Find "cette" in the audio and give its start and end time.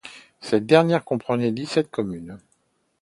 0.41-0.65